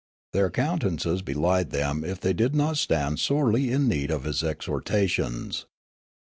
Their 0.33 0.49
countenances 0.49 1.21
belied 1.21 1.69
them 1.69 2.03
if 2.03 2.19
they 2.19 2.33
did 2.33 2.55
not 2.55 2.77
stand 2.77 3.19
sorely 3.19 3.69
in 3.71 3.87
need 3.87 4.09
of 4.09 4.23
his 4.23 4.43
exhortations. 4.43 5.67